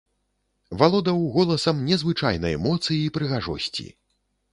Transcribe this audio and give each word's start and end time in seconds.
Валодаў 0.79 1.19
голасам 1.35 1.83
незвычайнай 1.89 2.57
моцы 2.65 2.89
і 3.05 3.13
прыгажосці. 3.19 3.87